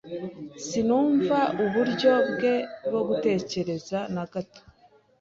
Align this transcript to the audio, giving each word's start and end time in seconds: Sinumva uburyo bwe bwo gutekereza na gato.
Sinumva 0.65 1.39
uburyo 1.63 2.11
bwe 2.31 2.55
bwo 2.85 3.01
gutekereza 3.07 3.99
na 4.13 4.23
gato. 4.31 4.61